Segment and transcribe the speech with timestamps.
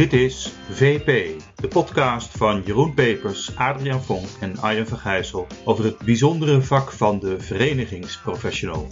[0.00, 5.98] Dit is VP, de podcast van Jeroen Pepers, Adriaan Vonk en Arjen Vergijssel over het
[5.98, 8.86] bijzondere vak van de verenigingsprofessional.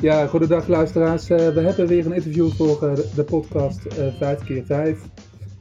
[0.00, 1.30] Ja, goedendag luisteraars.
[1.30, 4.98] Uh, we hebben weer een interview voor uh, de podcast uh, 5x5.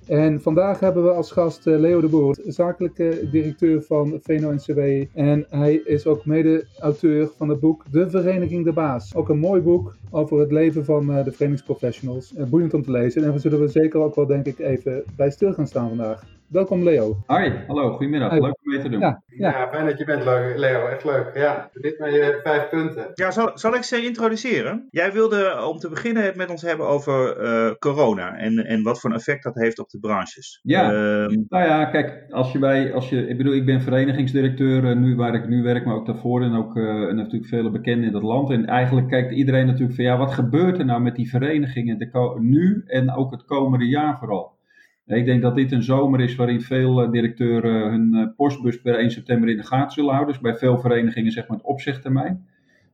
[0.09, 4.79] En vandaag hebben we als gast Leo de Boer, zakelijke directeur van VNO-NCW.
[5.13, 9.15] En hij is ook mede-auteur van het boek De Vereniging de Baas.
[9.15, 12.33] Ook een mooi boek over het leven van de verenigingsprofessionals.
[12.49, 15.31] boeiend om te lezen en we zullen we zeker ook wel denk ik even bij
[15.31, 16.23] stil gaan staan vandaag.
[16.49, 17.17] Welkom Leo.
[17.25, 18.31] Hoi, hallo, goedemiddag.
[18.31, 18.99] Leuk om mee te doen.
[18.99, 19.67] Ja, ja.
[19.71, 20.23] fijn dat je bent
[20.55, 21.31] Leo, echt leuk.
[21.33, 23.11] Ja, dit met je vijf punten.
[23.13, 24.87] Ja, zal, zal ik ze introduceren?
[24.89, 28.99] Jij wilde om te beginnen het met ons hebben over uh, corona en, en wat
[28.99, 30.59] voor een effect dat heeft op de branches.
[30.63, 34.95] Ja, uh, nou ja, kijk, als je bij, als je, ik bedoel, ik ben verenigingsdirecteur
[34.95, 38.05] nu waar ik nu werk, maar ook daarvoor en ook uh, en natuurlijk vele bekenden
[38.05, 38.49] in dat land.
[38.49, 42.83] En eigenlijk kijkt iedereen natuurlijk ja, wat gebeurt er nou met die verenigingen de nu
[42.85, 44.57] en ook het komende jaar vooral?
[45.05, 48.95] Ik denk dat dit een zomer is waarin veel eh, directeuren hun eh, postbus per
[48.95, 50.33] 1 september in de gaten zullen houden.
[50.33, 52.47] Dus bij veel verenigingen zeg maar het opzegtermijn.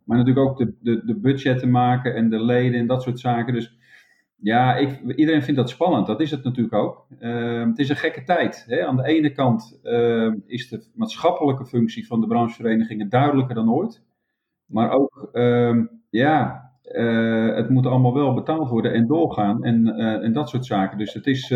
[0.03, 3.53] Maar natuurlijk ook de, de, de budgetten maken en de leden en dat soort zaken.
[3.53, 3.77] Dus
[4.35, 6.07] ja, ik, iedereen vindt dat spannend.
[6.07, 7.07] Dat is het natuurlijk ook.
[7.19, 8.65] Uh, het is een gekke tijd.
[8.67, 8.85] Hè?
[8.85, 14.03] Aan de ene kant uh, is de maatschappelijke functie van de brancheverenigingen duidelijker dan ooit.
[14.65, 20.33] Maar ook, uh, ja, uh, het moet allemaal wel betaald worden en doorgaan en, en
[20.33, 20.97] dat soort zaken.
[20.97, 21.53] Dus het is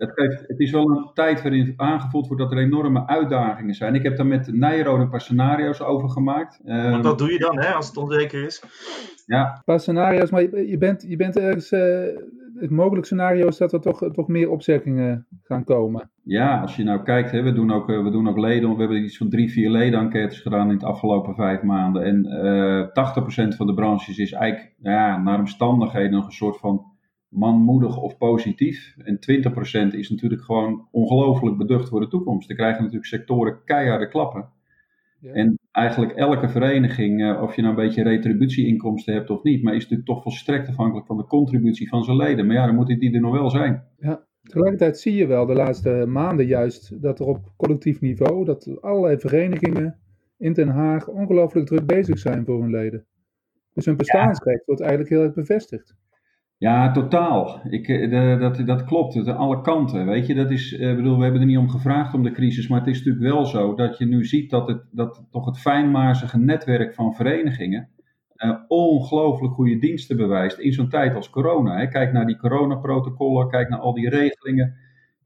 [0.00, 3.94] het, het is wel een tijd waarin aangevoeld wordt dat er enorme uitdagingen zijn.
[3.94, 6.60] Ik heb daar met Nijrode een paar scenario's over gemaakt.
[6.64, 8.62] Want wat ehm, doe je dan hè, als het onzeker is?
[9.26, 9.54] Ja.
[9.54, 11.70] Een paar scenario's, maar je, je bent, je bent ergens...
[12.54, 16.10] Het mogelijk scenario is dat er toch, toch meer opzeggingen gaan komen.
[16.22, 18.78] Ja, als je nou kijkt, hè, we, doen ook, eh, we doen ook leden, we
[18.78, 22.04] hebben iets van drie, vier leden-enquêtes gedaan in het afgelopen vijf maanden.
[22.04, 26.58] En uh, eh, 80% van de branches is eigenlijk ja, naar omstandigheden nog een soort
[26.58, 26.84] van
[27.28, 28.94] manmoedig of positief.
[28.98, 29.18] En
[29.92, 32.48] 20% is natuurlijk gewoon ongelooflijk beducht voor de toekomst.
[32.48, 34.48] Dan krijgen natuurlijk sectoren keiharde klappen.
[35.20, 35.32] Ja.
[35.32, 39.74] En eigenlijk elke vereniging, uh, of je nou een beetje retributieinkomsten hebt of niet, maar
[39.74, 42.46] is natuurlijk toch volstrekt afhankelijk van de contributie van zijn leden.
[42.46, 43.84] Maar ja, dan moeten die er nog wel zijn.
[43.98, 44.28] Ja.
[44.42, 49.18] Tegelijkertijd zie je wel de laatste maanden juist dat er op collectief niveau, dat allerlei
[49.18, 49.98] verenigingen
[50.38, 53.06] in Den Haag ongelooflijk druk bezig zijn voor hun leden.
[53.74, 55.94] Dus hun bestaansrecht wordt eigenlijk heel erg bevestigd.
[56.60, 57.60] Ja, totaal.
[57.68, 59.14] Ik, eh, de, dat, dat klopt.
[59.14, 60.06] Het, alle kanten.
[60.06, 62.68] Weet je, dat is, uh, bedoel, we hebben er niet om gevraagd om de crisis,
[62.68, 65.58] maar het is natuurlijk wel zo dat je nu ziet dat, het, dat toch het
[65.58, 67.88] fijnmazige netwerk van verenigingen
[68.36, 71.76] uh, ongelooflijk goede diensten bewijst in zo'n tijd als corona.
[71.76, 71.88] Hè.
[71.88, 74.74] Kijk naar die coronaprotocollen, kijk naar al die regelingen.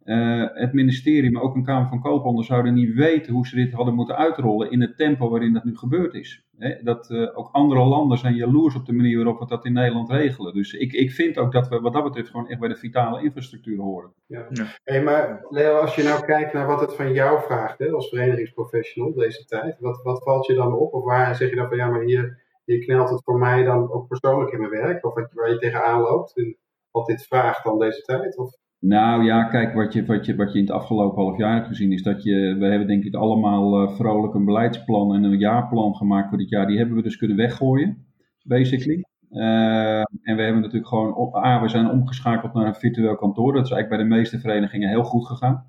[0.05, 3.73] Uh, het ministerie, maar ook een Kamer van Koophandel zouden niet weten hoe ze dit
[3.73, 6.45] hadden moeten uitrollen in het tempo waarin dat nu gebeurd is.
[6.83, 10.11] dat uh, ook andere landen zijn jaloers op de manier waarop we dat in Nederland
[10.11, 10.55] regelen.
[10.55, 13.23] Dus ik, ik vind ook dat we wat dat betreft gewoon echt bij de vitale
[13.23, 14.13] infrastructuur horen.
[14.27, 14.47] Ja.
[14.51, 14.67] ja.
[14.83, 18.09] Hey, maar Leo, als je nou kijkt naar wat het van jou vraagt hè, als
[18.09, 20.93] verenigingsprofessional deze tijd, wat, wat valt je dan op?
[20.93, 23.93] Of waar zeg je dan van ja, maar hier, hier knelt het voor mij dan
[23.93, 25.07] ook persoonlijk in mijn werk?
[25.07, 26.57] Of waar je tegenaan loopt en
[26.91, 28.39] wat dit vraagt dan deze tijd?
[28.39, 28.63] Of?
[28.87, 31.67] Nou ja, kijk, wat je, wat, je, wat je in het afgelopen half jaar hebt
[31.67, 35.39] gezien is dat je, we hebben denk ik allemaal uh, vrolijk een beleidsplan en een
[35.39, 36.67] jaarplan gemaakt voor dit jaar.
[36.67, 38.06] Die hebben we dus kunnen weggooien,
[38.43, 39.05] basically.
[39.31, 43.53] Uh, en we hebben natuurlijk gewoon, A, we zijn omgeschakeld naar een virtueel kantoor.
[43.53, 45.67] Dat is eigenlijk bij de meeste verenigingen heel goed gegaan.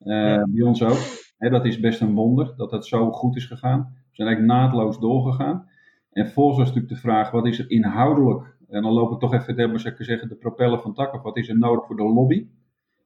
[0.00, 0.46] Uh, ja.
[0.48, 0.98] Bij ons ook.
[1.38, 3.78] Hè, dat is best een wonder dat dat zo goed is gegaan.
[3.80, 5.68] We zijn eigenlijk naadloos doorgegaan.
[6.10, 9.34] En volgens was natuurlijk de vraag, wat is er inhoudelijk en dan loop ik toch
[9.34, 11.22] even, zou ik zeggen, de propellen van takken.
[11.22, 12.46] Wat is er nodig voor de lobby?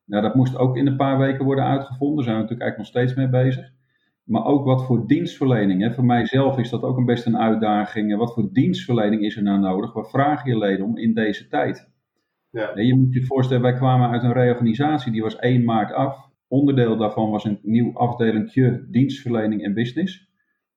[0.04, 2.16] Nou, dat moest ook in een paar weken worden uitgevonden.
[2.16, 3.72] Daar zijn we natuurlijk eigenlijk nog steeds mee bezig.
[4.24, 5.82] Maar ook wat voor dienstverlening.
[5.82, 5.92] Hè.
[5.92, 8.16] Voor mijzelf is dat ook een best een uitdaging.
[8.16, 9.92] Wat voor dienstverlening is er nou nodig?
[9.92, 11.90] Wat vragen je leden om in deze tijd?
[12.50, 12.78] Ja.
[12.78, 15.12] Je moet je voorstellen, wij kwamen uit een reorganisatie.
[15.12, 16.30] Die was 1 maart af.
[16.48, 20.30] Onderdeel daarvan was een nieuw afdelingje dienstverlening en business.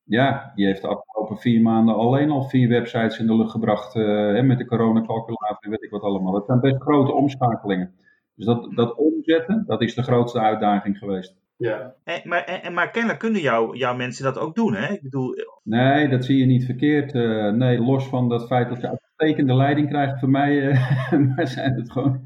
[0.04, 3.96] Ja, die heeft de afgelopen vier maanden alleen al vier websites in de lucht gebracht.
[3.96, 6.34] Uh, met de coronacalculator en weet ik wat allemaal.
[6.34, 7.94] Dat zijn best grote omschakelingen.
[8.36, 11.36] Dus dat, dat omzetten, dat is de grootste uitdaging geweest.
[11.56, 11.94] Ja.
[12.04, 14.94] En, maar, en, maar kennelijk kunnen jou, jouw mensen dat ook doen, hè?
[14.94, 15.36] Ik bedoel...
[15.64, 17.14] Nee, dat zie je niet verkeerd.
[17.14, 18.88] Uh, nee, los van dat feit dat je
[19.20, 22.22] uitstekende leiding krijgt van mij, uh, maar zijn het gewoon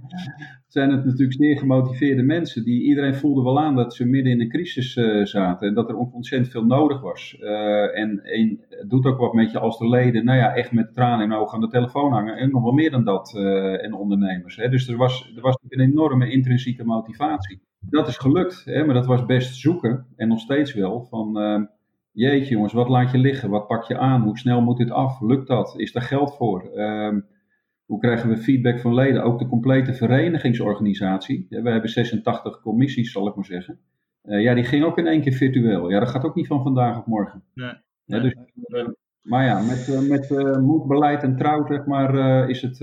[0.67, 2.63] zijn het natuurlijk zeer gemotiveerde mensen.
[2.63, 5.67] Die, iedereen voelde wel aan dat ze midden in een crisis uh, zaten.
[5.67, 7.37] En dat er ontzettend veel nodig was.
[7.39, 8.21] Uh, en,
[8.69, 11.33] het doet ook wat met je als de leden, nou ja, echt met tranen in
[11.33, 12.37] ogen aan de telefoon hangen.
[12.37, 13.35] En nog wel meer dan dat.
[13.81, 14.55] En ondernemers.
[14.55, 14.69] Hè.
[14.69, 17.61] Dus er was, er was een enorme intrinsieke motivatie.
[17.79, 20.05] Dat is gelukt, hè, maar dat was best zoeken.
[20.15, 21.05] En nog steeds wel.
[21.09, 21.37] Van,
[22.13, 23.49] jeetje jongens, wat laat je liggen?
[23.49, 24.21] Wat pak je aan?
[24.21, 25.21] Hoe snel moet dit af?
[25.21, 25.73] Lukt dat?
[25.77, 26.71] Is er geld voor?
[26.75, 27.19] Ehm,
[27.85, 29.23] hoe krijgen we feedback van leden?
[29.23, 31.45] Ook de complete verenigingsorganisatie.
[31.49, 33.79] we hebben 86 commissies, zal ik maar zeggen.
[34.23, 35.89] Uh, ja, die ging ook in één keer virtueel.
[35.89, 37.43] Ja, dat gaat ook niet van vandaag op morgen.
[37.53, 37.73] Nee.
[38.05, 38.35] Ja, dus,
[39.21, 42.77] maar ja, met, uh, met moed, beleid en trouw, zeg maar, is het,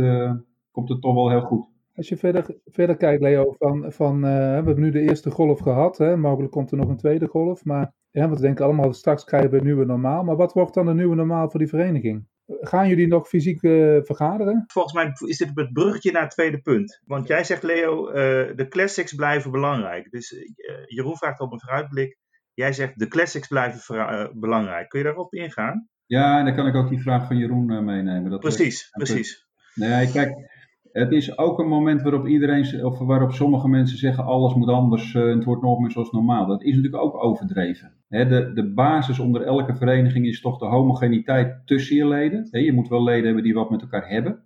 [0.71, 1.70] komt het toch wel heel goed.
[2.01, 5.99] Als je verder, verder kijkt, Leo, van, van we hebben nu de eerste golf gehad.
[5.99, 6.17] Hè?
[6.17, 7.65] Mogelijk komt er nog een tweede golf.
[7.65, 10.25] Maar ja, want we denken allemaal, straks krijgen we een nieuwe normaal.
[10.25, 12.27] Maar wat wordt dan een nieuwe normaal voor die vereniging?
[12.47, 14.65] Gaan jullie nog fysiek uh, vergaderen?
[14.67, 17.01] Volgens mij is dit het bruggetje naar het tweede punt.
[17.05, 18.15] Want jij zegt, Leo, uh,
[18.57, 20.11] de classics blijven belangrijk.
[20.11, 20.41] Dus uh,
[20.87, 22.19] Jeroen vraagt op een vooruitblik.
[22.55, 24.89] Jij zegt, de classics blijven belangrijk.
[24.89, 25.89] Kun je daarop ingaan?
[26.07, 28.31] Ja, en dan kan ik ook die vraag van Jeroen meenemen.
[28.31, 29.49] Dat precies, precies.
[29.75, 30.33] Nee, kijk,
[30.93, 35.15] het is ook een moment waarop iedereen, of waarop sommige mensen zeggen alles moet anders
[35.15, 36.47] en het wordt nog meer zoals normaal.
[36.47, 41.97] Dat is natuurlijk ook overdreven de, basis onder elke vereniging is toch de homogeniteit tussen
[41.97, 42.49] je leden.
[42.51, 44.43] je moet wel leden hebben die wat met elkaar hebben.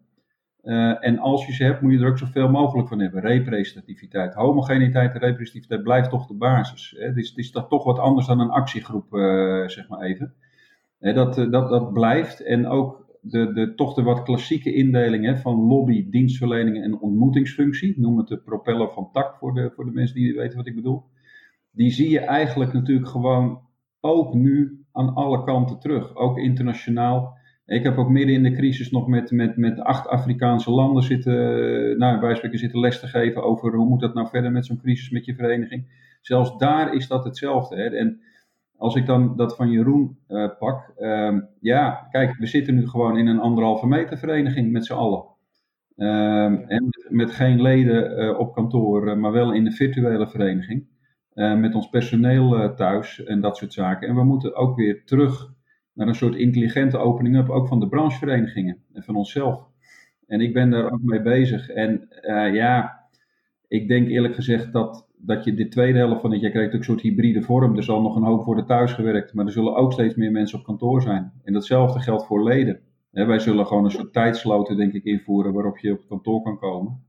[0.62, 3.20] Uh, en als je ze hebt, moet je er ook zoveel mogelijk van hebben.
[3.20, 4.34] Representativiteit.
[4.34, 6.94] Homogeniteit en representativiteit blijft toch de basis.
[6.98, 10.34] Het is, dat toch wat anders dan een actiegroep, uh, zeg maar even.
[10.98, 12.40] dat, dat, dat blijft.
[12.40, 18.00] En ook de, de, toch de wat klassieke indeling van lobby, dienstverlening en ontmoetingsfunctie.
[18.00, 20.74] Noem het de propeller van tak voor de, voor de mensen die weten wat ik
[20.74, 21.04] bedoel
[21.74, 23.60] die zie je eigenlijk natuurlijk gewoon
[24.00, 27.36] ook nu aan alle kanten terug, ook internationaal.
[27.66, 31.34] Ik heb ook midden in de crisis nog met, met, met acht Afrikaanse landen zitten,
[31.98, 34.80] nou, bij spreken zitten les te geven over hoe moet dat nou verder met zo'n
[34.80, 36.02] crisis met je vereniging.
[36.20, 37.76] Zelfs daar is dat hetzelfde.
[37.76, 37.88] Hè?
[37.88, 38.20] En
[38.76, 43.18] als ik dan dat van Jeroen uh, pak, uh, ja, kijk, we zitten nu gewoon
[43.18, 45.32] in een anderhalve meter vereniging met z'n allen.
[45.96, 50.28] Uh, en met, met, geen leden uh, op kantoor, eh, maar wel in een virtuele
[50.28, 50.86] vereniging.
[51.34, 54.08] Uh, met ons personeel thuis en dat soort zaken.
[54.08, 55.52] En we moeten ook weer terug
[55.92, 59.68] naar een soort intelligente opening-up, ook van de brancheverenigingen en van onszelf.
[60.26, 61.68] En ik ben daar ook mee bezig.
[61.68, 62.08] En
[62.52, 63.00] ja,
[63.68, 66.78] ik denk eerlijk gezegd dat, dat je de tweede helft van het jaar krijgt ook
[66.78, 67.76] een soort hybride vorm.
[67.76, 70.64] Er zal nog een hoop worden thuisgewerkt, maar er zullen ook steeds meer mensen op
[70.64, 71.32] kantoor zijn.
[71.44, 72.80] En datzelfde geldt voor leden.
[73.10, 77.02] wij zullen gewoon een soort tijdsloten, denk ik, invoeren waarop je op kantoor kan komen.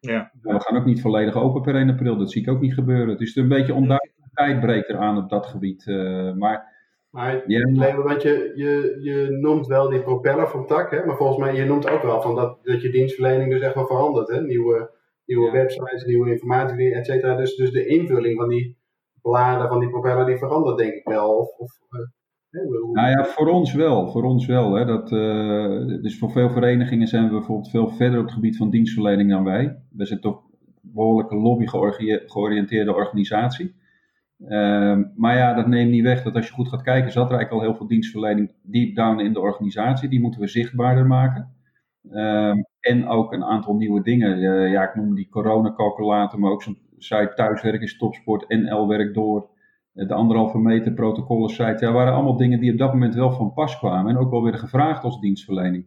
[0.00, 0.30] Ja.
[0.42, 3.08] we gaan ook niet volledig open per 1 april, dat zie ik ook niet gebeuren.
[3.08, 5.86] Het is een beetje onduidelijk tijdbreker aan op dat gebied.
[5.86, 6.74] Uh, maar,
[7.10, 7.96] maar ja.
[8.02, 11.04] want je, je, je noemt wel die propeller van tak, hè?
[11.04, 13.86] maar volgens mij je noemt ook wel van dat, dat je dienstverlening dus echt wel
[13.86, 14.28] verandert.
[14.28, 14.42] Hè?
[14.42, 14.90] Nieuwe,
[15.28, 17.36] nieuwe websites, nieuwe informatie, et cetera.
[17.36, 18.76] Dus, dus de invulling van die
[19.22, 21.36] bladen van die propeller die verandert denk ik wel.
[21.36, 24.10] Of, of uh, nou ja, voor ons wel.
[24.10, 24.84] Voor ons wel hè.
[24.84, 28.70] Dat, uh, dus voor veel verenigingen zijn we bijvoorbeeld veel verder op het gebied van
[28.70, 29.78] dienstverlening dan wij.
[29.90, 30.42] We zijn toch
[30.82, 33.74] een behoorlijke lobby-georiënteerde organisatie.
[34.38, 37.36] Uh, maar ja, dat neemt niet weg dat als je goed gaat kijken, zat er
[37.36, 40.08] eigenlijk al heel veel dienstverlening deep down in de organisatie.
[40.08, 41.54] Die moeten we zichtbaarder maken.
[42.10, 44.38] Uh, en ook een aantal nieuwe dingen.
[44.70, 49.48] ja, ik noem die coronacalculator, maar ook zo'n site thuiswerk is topsport, NL werk door
[49.92, 53.52] de anderhalve meter protocollen site, ja, waren allemaal dingen die op dat moment wel van
[53.52, 55.86] pas kwamen en ook wel weer gevraagd als dienstverlening.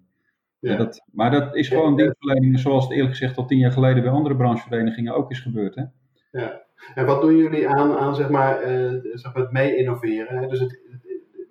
[0.60, 0.76] Ja.
[0.76, 4.12] Dat, maar dat is gewoon dienstverlening zoals het eerlijk gezegd al tien jaar geleden bij
[4.12, 5.76] andere brancheverenigingen ook is gebeurd.
[5.76, 5.84] Hè?
[6.32, 6.62] Ja,
[6.96, 10.38] en wat doen jullie aan, aan zeg maar, uh, zeg maar het mee innoveren?
[10.38, 10.48] Hè?
[10.48, 10.80] Dus het,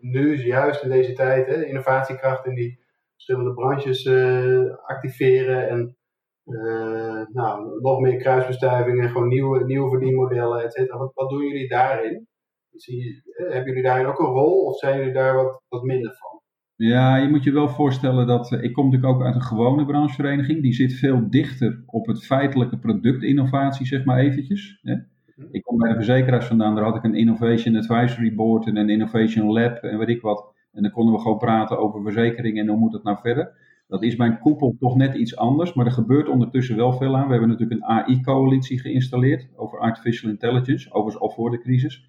[0.00, 2.78] nu is juist in deze tijd hè, innovatiekracht in die
[3.20, 5.96] verschillende branches uh, activeren en
[6.44, 10.98] uh, nou, nog meer kruisbestuivingen, gewoon nieuwe, nieuwe verdienmodellen, et cetera.
[10.98, 12.26] Wat, wat doen jullie daarin?
[12.70, 16.16] Zie, eh, hebben jullie daarin ook een rol of zijn jullie daar wat, wat minder
[16.18, 16.40] van?
[16.76, 18.52] Ja, je moet je wel voorstellen dat.
[18.52, 20.62] Eh, ik kom natuurlijk ook uit een gewone branchevereniging.
[20.62, 24.78] Die zit veel dichter op het feitelijke productinnovatie, zeg maar eventjes.
[24.82, 24.94] Hè.
[24.94, 25.48] Mhm.
[25.50, 26.74] Ik kom bij de verzekeraars vandaan.
[26.74, 30.58] Daar had ik een Innovation Advisory Board en een Innovation Lab en weet ik wat.
[30.72, 33.68] En dan konden we gewoon praten over verzekeringen en hoe moet het nou verder.
[33.88, 37.24] Dat is mijn koepel toch net iets anders, maar er gebeurt ondertussen wel veel aan.
[37.24, 42.08] We hebben natuurlijk een AI-coalitie geïnstalleerd over artificial intelligence, overigens al voor de crisis.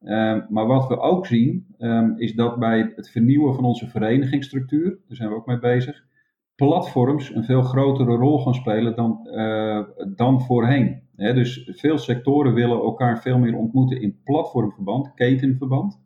[0.00, 4.90] Ehm, maar wat we ook zien, ehm, is dat bij het vernieuwen van onze verenigingsstructuur,
[4.90, 6.04] daar zijn we ook mee bezig,
[6.54, 9.80] platforms een veel grotere rol gaan spelen dan, uh,
[10.16, 11.02] dan voorheen.
[11.14, 16.03] dus veel sectoren willen elkaar veel meer ontmoeten in platformverband, ketenverband,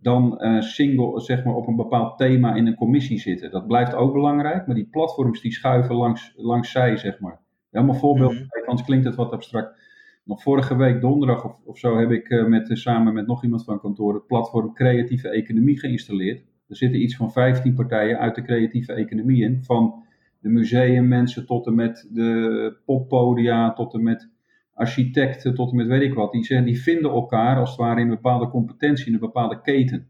[0.00, 3.50] dan uh, single, zeg maar, op een bepaald thema in een commissie zitten.
[3.50, 7.40] Dat blijft ook belangrijk, maar die platforms die schuiven langs, langs zij, zeg maar.
[7.70, 9.80] Ja, een voorbeeld, mm anders klinkt het wat abstract
[10.28, 13.64] nog vorige week donderdag of, of zo heb ik uh, met, samen met nog iemand
[13.64, 16.44] van kantoor het platform Creatieve Economie geïnstalleerd.
[16.68, 19.64] Er zitten iets van 15 partijen uit de creatieve economie in.
[19.64, 20.02] Van
[20.40, 24.30] de museummensen tot en met de poppodia, tot en met
[24.78, 28.00] architecten tot en met weet ik wat, die, zeggen, die vinden elkaar als het ware
[28.00, 30.06] in een bepaalde competentie, in een bepaalde keten.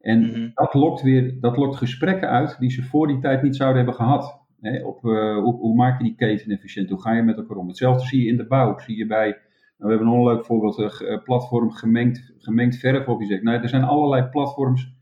[0.00, 0.48] En Mhm.
[0.54, 3.94] dat, lokt weer, dat lokt gesprekken uit die ze voor die tijd niet zouden hebben
[3.94, 4.42] gehad.
[4.60, 6.90] Hè, op, eh, hoe, hoe maak je die keten efficiënt?
[6.90, 7.68] Hoe ga je met elkaar om?
[7.68, 8.78] Hetzelfde zie je in de bouw.
[8.78, 9.38] Zie je bij, nou,
[9.76, 13.08] we hebben een onleuk voorbeeld, eh, platform gemengd, gemengd verf.
[13.08, 14.92] Of je zegt, nou, er zijn allerlei platforms.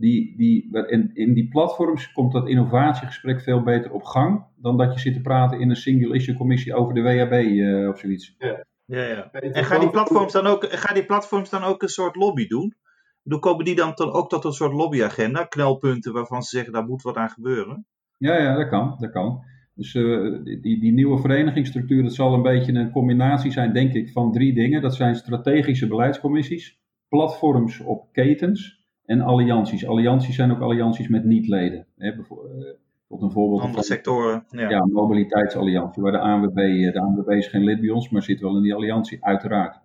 [0.00, 4.44] Die, die, en in die platforms komt dat innovatiegesprek veel beter op gang.
[4.56, 7.88] Dan dat je zit te praten in een single issue commissie over de WHB eh,
[7.88, 8.34] of zoiets.
[8.38, 9.30] Ja, ja.
[9.32, 12.46] En En gaan die, platforms dan ook, gaan die platforms dan ook een soort lobby
[12.46, 12.74] doen?
[13.22, 15.44] Hoe komen die dan tot- ook tot een soort lobbyagenda?
[15.44, 17.86] Knelpunten waarvan ze zeggen, daar moet wat aan gebeuren?
[18.16, 18.96] Ja, ja, dat kan.
[18.98, 19.44] Dat kan.
[19.74, 20.02] Dus eh,
[20.44, 24.54] die, die nieuwe verenigingsstructuur, dat zal een beetje een combinatie zijn, denk ik, van drie
[24.54, 24.82] dingen.
[24.82, 26.78] Dat zijn strategische beleidscommissies,
[27.08, 28.79] platforms op ketens
[29.10, 29.86] en allianties.
[29.86, 31.86] Allianties zijn ook allianties met niet-leden.
[31.98, 32.64] Hè, bijvo- eh,
[33.08, 34.44] Tot een voorbeeld Andere van sectoren.
[34.50, 34.68] Ja.
[34.68, 38.22] ja, een mobiliteitsalliantie, waar de ANWB, eh, de ANWB is geen lid bij ons, maar
[38.22, 39.80] zit wel in die alliantie, uiteraard.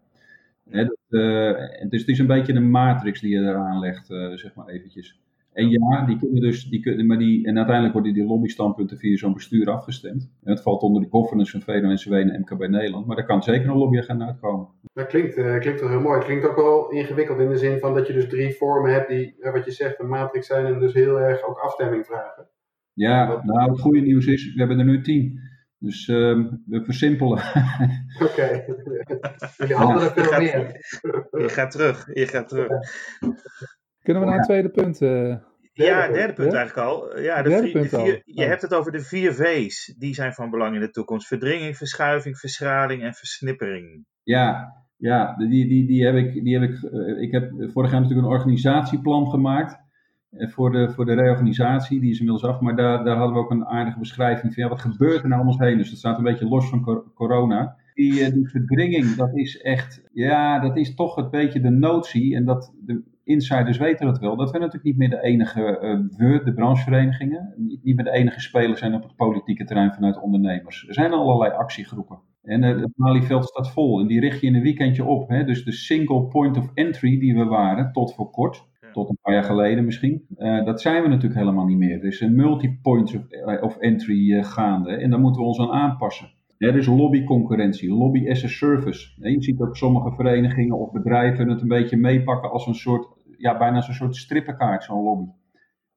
[0.69, 4.05] Hè, dat, eh, dus het is een beetje een matrix die je eraan legt,
[4.35, 5.19] zeg maar eventjes.
[5.55, 9.17] En ja, die kunnen dus, die kunnen, maar die, en uiteindelijk worden die lobbystandpunten via
[9.17, 10.31] zo'n bestuur afgestemd.
[10.43, 13.69] En het valt onder de governance van VNO-NCW en MKB Nederland, maar daar kan zeker
[13.69, 14.67] een lobbyagenda uitkomen.
[14.93, 16.15] Dat klinkt, eh, klinkt wel heel mooi.
[16.17, 19.09] Het klinkt ook wel ingewikkeld in de zin van dat je dus drie vormen hebt
[19.09, 22.47] die, wat je zegt, een matrix zijn en dus heel erg ook afstemming vragen.
[22.93, 25.39] Ja, nou het goede nieuws is, we hebben er nu tien.
[25.77, 27.43] Dus ehm, we versimpelen.
[28.29, 28.65] Oké.
[29.57, 30.85] Jullie handelen veel meer.
[31.31, 32.69] Je gaat terug, je gaat terug.
[34.05, 35.01] Kunnen we naar het tweede punt?
[35.01, 35.35] eh?
[35.73, 36.57] Ja, derde punt Ja?
[36.57, 37.19] eigenlijk al.
[37.19, 38.05] Ja, de Derde vier- de al.
[38.05, 38.45] je Oh.
[38.47, 39.95] hebt het over de vier V's.
[39.97, 41.27] Die zijn van belang in de toekomst.
[41.27, 44.05] Verdringing, verschuiving, verschraling en versnippering.
[44.23, 46.43] Ja, ja die, die, die heb ik.
[46.43, 49.83] Die heb ik, eh, ik heb vorig jaar natuurlijk een organisatieplan gemaakt.
[50.31, 52.59] eh, Voor de, voor de reorganisatie, die is inmiddels af.
[52.59, 55.41] Maar daar, daar hadden we ook een aardige beschrijving van ja, wat gebeurt er nou
[55.41, 55.77] om ons heen.
[55.77, 57.75] Dus dat staat een beetje los van cor- corona.
[57.95, 62.35] Die, eh, die verdringing, dat is echt, ja, dat is toch een beetje de notie.
[62.35, 64.35] En dat de insiders weten dat wel.
[64.35, 68.11] Dat we natuurlijk niet meer de enige, eh, we, de brancheverenigingen, niet, niet meer de
[68.11, 70.87] enige spelers zijn op het politieke terrein vanuit ondernemers.
[70.87, 72.19] Er zijn allerlei actiegroepen.
[72.43, 75.29] En eh, het Malieveld staat vol en die richt je in een weekendje op.
[75.29, 75.43] Hè?
[75.43, 79.33] Dus de single point of entry die we waren tot voor kort, tot een paar
[79.33, 80.25] jaar geleden misschien,
[80.65, 81.99] dat zijn we natuurlijk helemaal niet meer.
[81.99, 86.34] Er is een multi-point of, of entry gaande en daar moeten we ons aan aanpassen.
[86.57, 89.13] Is lobbyconcurrentie, lobby as a service.
[89.19, 93.07] Hè, je ziet ook sommige verenigingen of bedrijven het een beetje meepakken als een soort,
[93.37, 95.31] ja, bijna een soort strippenkaart, zo'n lobby.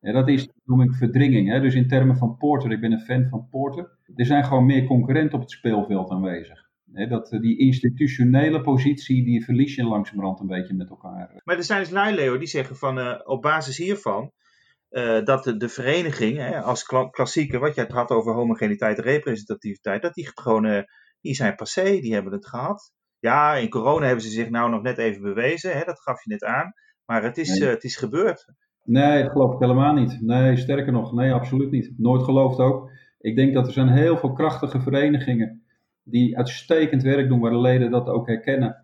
[0.01, 1.49] Ja, dat is, noem ik verdringing.
[1.49, 1.61] Hè?
[1.61, 3.99] Dus in termen van Porter, ik ben een fan van Porter.
[4.15, 6.67] Er zijn gewoon meer concurrenten op het speelveld aanwezig.
[7.09, 11.41] Dat, eh, die institutionele positie, die verlies je langzamerhand een beetje met elkaar.
[11.45, 14.33] Maar er zijn dus lui, Leo, die zeggen van eh, op basis hiervan.
[14.89, 18.99] Eh, dat de, de vereniging, hè, als kla- klassieker, wat jij het had over homogeniteit
[18.99, 20.83] en representativiteit, dat die gewoon, eh,
[21.21, 22.93] die zijn passé, die hebben het gehad.
[23.19, 26.31] Ja, in corona hebben ze zich nou nog net even bewezen, hè, dat gaf je
[26.31, 26.73] net aan.
[27.05, 27.69] Maar het is, Nee.
[27.69, 28.47] eh, het is gebeurd.
[28.85, 30.21] Nee, dat geloof ik helemaal niet.
[30.21, 31.93] Nee, sterker nog, nee, absoluut niet.
[31.97, 32.91] Nooit geloofd ook.
[33.21, 35.63] Ik denk dat er zijn heel veel krachtige verenigingen
[36.03, 38.77] die uitstekend werk doen, waar de leden dat ook herkennen.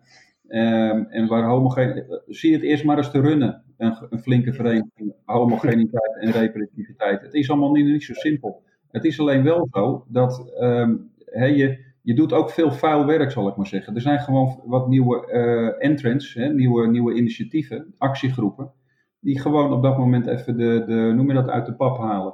[0.47, 2.03] Ehm, en waar homogeen...
[2.27, 7.21] Zie het eerst maar eens te runnen, een, een flinke vereniging, homogeniteit en representativiteit.
[7.21, 8.63] Het is allemaal niet, niet zo simpel.
[8.91, 10.95] Het is alleen wel zo dat ehm,
[11.33, 13.95] je, je doet ook veel vuil werk, zal ik maar zeggen.
[13.95, 18.71] Er zijn gewoon wat nieuwe eh entrants, nieuwe, nieuwe initiatieven, actiegroepen,
[19.19, 22.33] die gewoon op dat moment even de, de noem je dat, uit de pap halen.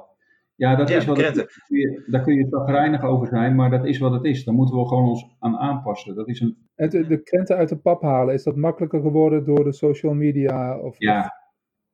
[0.62, 1.60] Ja, dat Ja, is wat het.
[2.06, 4.44] Daar kun je chagrijnig over zijn, maar dat is wat het is.
[4.44, 6.14] Daar moeten we gewoon ons aan aanpassen.
[6.14, 9.64] Dat is een, Het, de krenten uit de pap halen, is dat makkelijker geworden door
[9.64, 10.78] de social media?
[10.78, 11.32] Of, of- ja,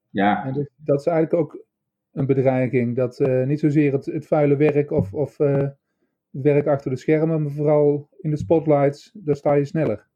[0.08, 1.64] ja, en dat, dat is eigenlijk ook
[2.12, 2.96] een bedreiging.
[2.96, 6.96] Dat eh, niet zozeer het, het vuile werk of, of eh, het werk achter de
[6.96, 10.06] schermen, maar vooral in de spotlights, daar sta je sneller.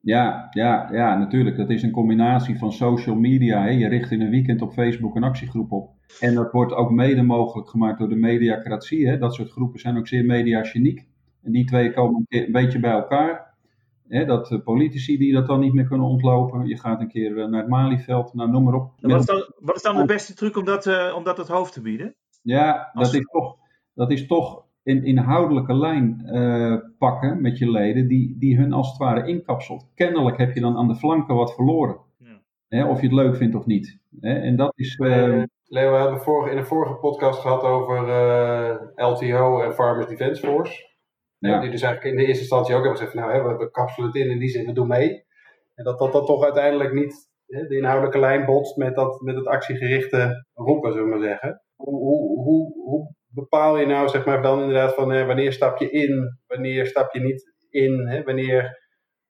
[0.00, 1.56] Ja, ja, ja, natuurlijk.
[1.56, 3.62] Dat is een combinatie van social media.
[3.62, 3.68] Hè.
[3.68, 5.90] Je richt in een weekend op Facebook een actiegroep op.
[6.20, 9.08] En dat wordt ook mede mogelijk gemaakt door de mediacratie.
[9.08, 9.18] Hè.
[9.18, 11.08] Dat soort groepen zijn ook zeer mediageniek.
[11.42, 13.54] En die twee komen een, beetje bij elkaar.
[14.08, 16.66] Hè, dat eh, politici die dat dan niet meer kunnen ontlopen.
[16.66, 18.92] Je gaat een keer eh, naar het Malieveld, nou, noem maar op.
[19.00, 21.36] En Wat is, dan, wat is dan de beste truc om dat, eh, om dat
[21.36, 22.14] het hoofd te bieden?
[22.42, 23.56] Ja, Als- dat is toch,
[23.94, 28.88] dat is toch een inhoudelijke lijn eh, pakken met je leden die, die hun als
[28.88, 29.90] het ware inkapselt.
[29.94, 31.96] Kennelijk heb je dan aan de flanken wat verloren.
[32.18, 32.40] Ja.
[32.68, 33.98] Hè, of je het leuk vindt of niet.
[34.20, 34.96] Hè, en dat is.
[34.96, 38.76] eh, Eh, Leo, we hebben vorige, in een vorige podcast gehad over eh,
[39.08, 40.88] LTO en Farmers Defence Force.
[41.38, 43.64] ja, Die dus eigenlijk in de eerste instantie ook hebben gezegd, van, nou, hè, we,
[43.64, 45.24] we kapselen het in in die zin, we doen mee.
[45.74, 49.34] En dat dat, dat toch uiteindelijk niet hè, de inhoudelijke lijn botst met, dat, met
[49.36, 51.62] het actiegerichte roepen, zullen we maar zeggen.
[51.76, 55.78] Hoe, hoe, hoe, hoe bepaal je nou zeg maar, dan inderdaad van eh, wanneer stap
[55.78, 58.78] je in, wanneer stap je niet in, hè, wanneer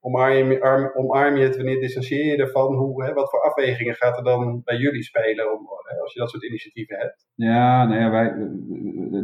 [0.00, 2.74] omarm je, arm, omarm je het, wanneer distancieer je ervan?
[2.74, 6.18] Hoe, hè, wat voor afwegingen gaat er dan bij jullie spelen om, hè, als je
[6.18, 7.26] dat soort initiatieven hebt?
[7.34, 8.34] Ja, nou ja, wij,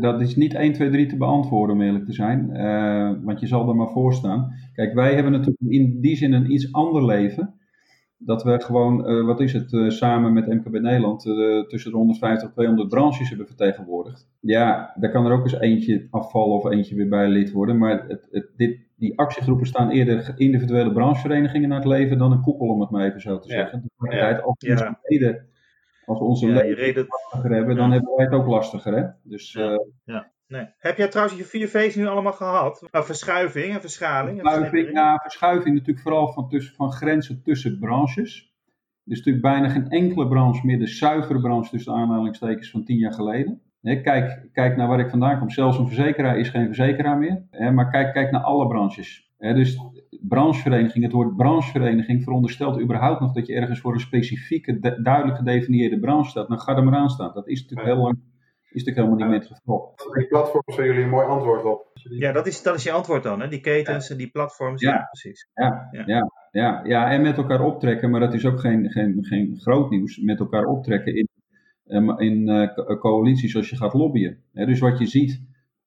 [0.01, 2.51] dat is niet 1, 2, 3 te beantwoorden om eerlijk te zijn.
[2.53, 4.53] Uh, want je zal er maar voor staan.
[4.73, 7.61] Kijk, wij hebben natuurlijk in die zin een iets ander leven
[8.19, 11.97] dat we gewoon, uh, wat is het, uh, samen met MKB Nederland uh, tussen de
[11.97, 14.29] 150 en 200 branches hebben vertegenwoordigd.
[14.41, 17.79] Ja, daar kan er ook eens eentje afvallen of eentje weer bij lid worden.
[17.79, 22.43] Maar het, het, dit, die actiegroepen staan eerder individuele brancheverenigingen naar het leven dan een
[22.43, 23.91] koepel, om het maar even zo te zeggen.
[24.11, 24.37] Ja.
[24.39, 24.99] Als, ja.
[25.03, 25.47] leden,
[26.05, 28.97] als onze ja, leden het lastiger hebben, dan hebben wij het ook lastiger.
[28.97, 29.07] Hè?
[29.23, 29.53] Dus,
[30.05, 30.31] ja.
[30.49, 30.67] Nee.
[30.79, 32.89] Heb jij trouwens je vier V's nu allemaal gehad?
[32.91, 34.41] Nou, verschuiving en verschaling?
[34.41, 38.55] Verschuiving, ja, verschuiving natuurlijk vooral van, tussen, van grenzen tussen branches.
[39.05, 42.99] Er is natuurlijk bijna geen enkele branche meer de zuivere branche tussen aanhalingstekens van tien
[42.99, 43.61] jaar geleden.
[43.83, 45.51] kijk, kijk naar waar ik vandaan kom.
[45.51, 47.47] Zelfs een verzekeraar is geen verzekeraar meer.
[47.73, 49.31] maar kijk, kijk naar alle branches.
[49.39, 49.79] dus
[50.21, 55.99] branchevereniging, het woord branchevereniging veronderstelt überhaupt nog dat je ergens voor een specifieke, duidelijk gedefinieerde
[55.99, 56.49] branche staat.
[56.49, 57.35] Nou, ga er maar aan staan.
[57.35, 58.19] Dat is natuurlijk heel lang
[58.85, 59.95] natuurlijk helemaal niet meer het geval.
[60.13, 61.91] Die platforms zijn jullie een mooi antwoord op.
[61.95, 63.49] Ja, dat is, dat is je antwoord dan, hè?
[63.49, 64.81] die ketens en die platforms.
[64.81, 65.49] Ja, precies.
[65.55, 66.03] Ja, ja.
[66.07, 69.91] Ja, ja, ja, en met elkaar optrekken, maar dat is ook geen, geen, geen groot
[69.91, 70.19] nieuws.
[70.19, 71.29] Met elkaar optrekken in,
[71.87, 74.43] ehm, in uh, coalities als je gaat lobbyen.
[74.53, 75.43] dus wat je ziet,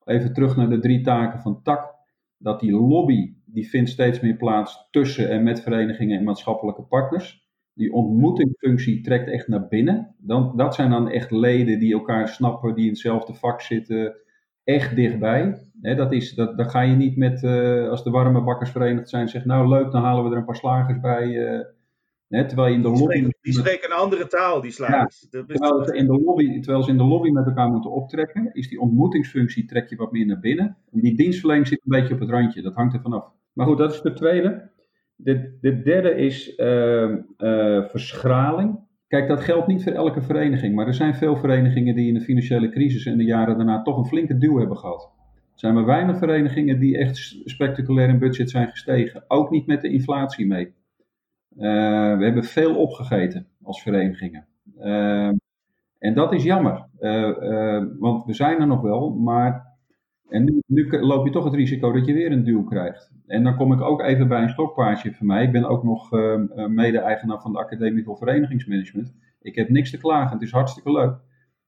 [0.06, 1.96] even terug naar de drie taken van TAK,
[2.38, 7.48] dat die lobby, die vindt steeds meer plaats tussen en met verenigingen en maatschappelijke partners
[7.80, 10.16] die ontmoetingsfunctie trekt echt naar binnen.
[10.18, 14.16] Dan, dat zijn dan echt leden die elkaar snappen, die in hetzelfde vak zitten,
[14.64, 15.60] echt dichtbij.
[15.82, 19.28] dat is, dat, dan ga je niet met, uh, als de warme bakkers verenigd zijn,
[19.28, 21.28] zeg nou leuk, dan halen we er een paar slagers bij.
[21.28, 23.16] Uh, terwijl je in de die lobby...
[23.16, 25.28] Spreken, die spreken een andere taal, die slagers.
[25.30, 28.50] Ja, terwijl, ze in de lobby, terwijl ze in de lobby met elkaar moeten optrekken,
[28.54, 30.78] is die ontmoetingsfunctie trek je wat meer naar binnen.
[30.92, 33.32] En die dienstverlening zit een beetje op het randje, dat hangt er vanaf.
[33.54, 34.70] Maar goed, dat is de tweede.
[35.22, 38.80] De, de derde is uh, uh, verschraling.
[39.08, 42.22] Kijk, dat geldt niet voor elke vereniging, maar er zijn veel verenigingen die in de
[42.22, 45.12] financiële crisis en de jaren daarna toch een flinke duw hebben gehad.
[45.36, 49.24] Er zijn maar weinig verenigingen die echt spectaculair in budget zijn gestegen.
[49.28, 50.66] Ook niet met de inflatie mee.
[50.66, 54.48] Uh, we hebben veel opgegeten als verenigingen.
[54.80, 55.32] Uh,
[56.00, 59.69] en dat is jammer, uh, want we zijn er nog wel, maar
[60.30, 63.12] en nu, nu, loop je toch het risico dat je weer een duw krijgt.
[63.28, 65.44] En dan kom ik ook even bij een stokpaardje van mij.
[65.44, 69.14] Ik ben ook nog uh, mede-eigenaar van de Academie voor Verenigingsmanagement.
[69.42, 71.18] Ik heb niks te klagen, het is hartstikke leuk.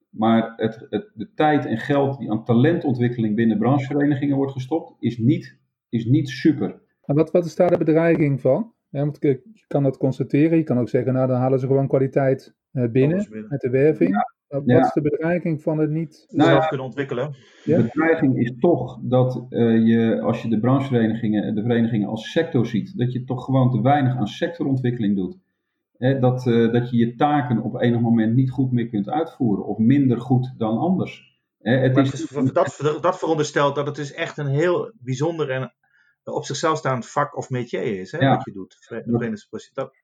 [0.09, 5.17] Maar het, het, de tijd en geld die aan talentontwikkeling binnen brancheverenigingen wordt gestopt, is
[5.17, 6.81] niet, is niet super.
[7.01, 8.73] En wat, wat is daar de bedreiging van?
[8.89, 10.57] Ja, want je kan dat constateren.
[10.57, 14.09] Je kan ook zeggen, nou dan halen ze gewoon kwaliteit uh, binnen met de werving.
[14.09, 14.33] Ja.
[14.51, 14.79] Wat ja.
[14.79, 17.35] is de bedreiging van het niet nou, zelf kunnen ontwikkelen?
[17.63, 22.65] De bedreiging is toch dat uh, je, als je de brancheverenigingen, de verenigingen als sector
[22.65, 25.37] ziet, dat je toch gewoon te weinig aan sectorontwikkeling doet.
[26.21, 29.77] dat, uh, dat je je taken op enig moment niet goed meer kunt uitvoeren of
[29.77, 31.39] minder goed dan anders.
[31.59, 35.73] het is, dat, dat veronderstelt dat het dus echt een heel bijzonder en
[36.23, 38.35] op zichzelf staand vak of métier is, hè, ja.
[38.35, 38.77] wat je doet.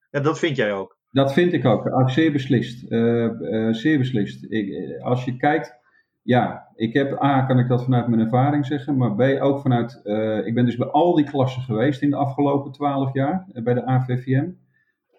[0.10, 0.98] Dat vind jij ook.
[1.18, 1.88] Dat vind ik ook.
[1.88, 2.92] Ah, zeer beslist.
[2.92, 4.46] Uh, uh, zeer beslist.
[4.50, 5.80] Ik, eh, als je kijkt,
[6.22, 10.02] ja, ik heb A, kan ik dat vanuit mijn ervaring zeggen, maar B, ook vanuit,
[10.46, 13.86] ik ben dus bij al die klassen geweest in de afgelopen twaalf jaar, bij de
[13.86, 14.50] AVVM.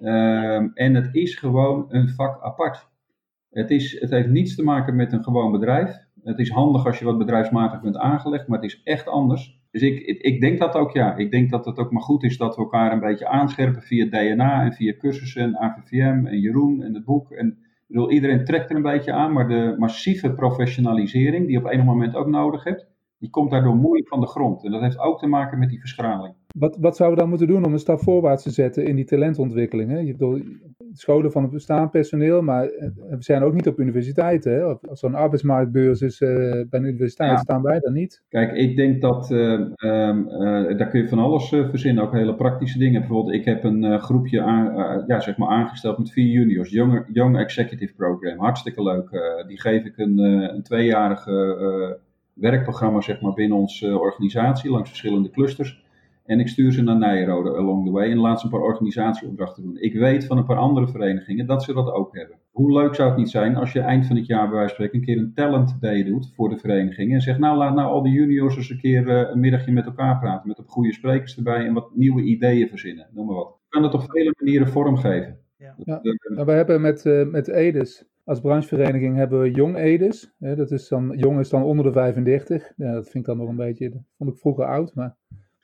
[0.00, 2.88] Ehm, en het is gewoon een vak apart.
[3.50, 5.98] Het, is, het heeft niets te maken met een gewoon bedrijf.
[6.22, 9.57] Het is handig als je wat bedrijfsmatig bent aangelegd, maar het is echt anders.
[9.70, 11.16] Dus ik, ik denk dat ook, ja.
[11.16, 14.06] Ik denk dat het ook maar goed is dat we elkaar een beetje aanscherpen via
[14.06, 17.30] DNA en via cursussen en AVVM en Jeroen en het boek.
[17.30, 21.64] En ik bedoel, iedereen trekt er een beetje aan, maar de massieve professionalisering die je
[21.64, 22.86] op enig moment ook nodig hebt,
[23.18, 24.64] die komt daardoor moeilijk van de grond.
[24.64, 26.34] En dat heeft ook te maken met die verschraling.
[26.58, 29.04] Wat, wat zouden we dan moeten doen om een stap voorwaarts te zetten in die
[29.04, 29.90] talentontwikkeling?
[29.90, 29.98] Hè?
[29.98, 30.16] Je
[30.92, 34.52] scholen van het bestaand personeel, maar eh, we zijn ook niet op universiteiten.
[34.52, 34.62] Hè?
[34.62, 37.36] Als er een arbeidsmarktbeurs is uh, bij een universiteit, ja.
[37.36, 38.22] staan wij dan niet.
[38.28, 42.34] Kijk, ik denk dat, uh, um, uh, daar kun je van alles verzinnen, ook hele
[42.34, 43.00] praktische dingen.
[43.00, 47.38] Bijvoorbeeld, ik heb een groepje aan, ja, zeg maar aangesteld met vier juniors, Young, Young
[47.38, 49.08] Executive Program, hartstikke leuk.
[49.46, 51.98] die geef ik een, een tweejarige
[52.34, 55.86] werkprogramma zeg maar, binnen onze organisatie, langs verschillende clusters.
[56.28, 59.62] En ik stuur ze naar Nijrode along the way en laat ze een paar organisatieopdrachten
[59.62, 59.76] doen.
[59.80, 62.38] Ik weet van een paar andere verenigingen dat ze dat ook hebben.
[62.50, 64.84] Hoe leuk zou het niet zijn als je eind van het jaar bij wijze van
[64.84, 67.14] spreken een keer een talent day doet voor de verenigingen.
[67.14, 69.86] En zegt nou laat nou al die juniors eens een keer uh, een middagje met
[69.86, 70.48] elkaar praten.
[70.48, 73.06] Met op goede sprekers erbij en wat nieuwe ideeën verzinnen.
[73.12, 73.58] Noem maar wat.
[73.60, 75.38] Je kan het op vele manieren vormgeven.
[75.56, 75.74] Ja.
[75.84, 76.00] ja.
[76.02, 80.34] Nou, we hebben met, uh, met EDES als branchevereniging hebben we Jong Edes.
[80.38, 82.72] dat is dan, jong is dan onder de 35.
[82.76, 85.16] Ja, dat vind ik dan nog een beetje, dat vond ik vroeger oud, maar,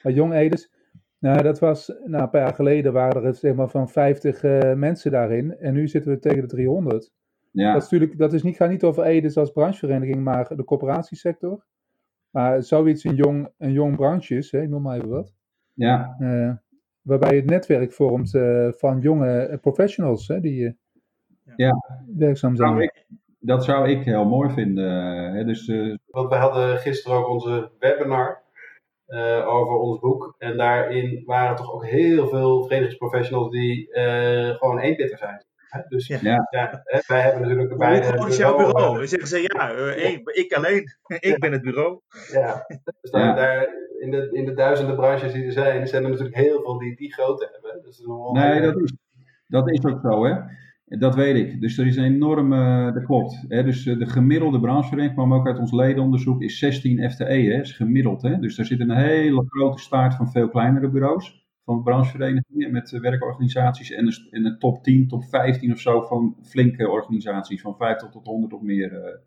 [0.05, 0.73] maar Jong Edes.
[1.19, 4.43] Nou, dat was nou, een paar jaar geleden waren er zeg maar, van 50
[4.77, 5.57] mensen daarin.
[5.59, 7.13] En nu zitten we tegen de 300.
[7.51, 7.73] Ja.
[7.73, 11.65] Dat, is natuurlijk, dat is niet, gaat niet over Edes als branchevereniging, maar de coöperatiesector.
[12.31, 15.35] Maar zoiets een jong, een jong branche is, hè, noem maar even wat.
[15.73, 16.17] Ja.
[16.21, 16.53] Uh,
[17.03, 20.73] waarbij je het netwerk vormt uh, van jonge professionals hè, die uh,
[21.57, 21.73] ja.
[22.17, 22.71] werkzaam zijn.
[22.71, 23.07] Nou, ik,
[23.39, 24.93] dat zou ik heel mooi vinden.
[25.33, 25.45] Hè?
[25.45, 25.67] Dus,
[26.07, 28.43] Want we hadden gisteren ook onze webinar
[29.45, 30.35] over ons boek.
[30.39, 33.89] En daarin waren toch ook heel veel verenigingsprofessionals die
[34.59, 35.45] gewoon eenpitter zijn.
[35.89, 36.19] Dus ja.
[36.51, 38.07] ja wij hebben natuurlijk beide.
[38.07, 38.99] Hoe groot is jouw bureau?
[38.99, 40.85] Dan zeggen ze ja, uh, ik alleen.
[41.31, 42.01] ik ben het bureau.
[42.33, 42.65] Ja,
[43.01, 46.37] dus dan, daar, in, de, in de duizenden branches die er zijn, zijn er natuurlijk
[46.37, 47.83] heel veel die die grootte hebben.
[47.83, 48.93] Dus nee, dat is,
[49.47, 50.35] dat is ook zo, hè.
[50.85, 51.61] Dat weet ik.
[51.61, 53.45] Dus er is een enorme, dat klopt.
[53.49, 53.63] Hè?
[53.65, 57.61] Dus de gemiddelde branchevereniging kwam ook uit ons ledenonderzoek, is 16 FTE, hè?
[57.61, 58.23] is gemiddeld.
[58.23, 58.39] Hè?
[58.39, 63.91] Dus daar zit een hele grote staart van veel kleinere bureaus van brancheverenigingen met werkorganisaties
[63.91, 68.11] en de, en de top 10, top 15 of zo van flinke organisaties, van 50
[68.11, 69.21] tot 100 of meer.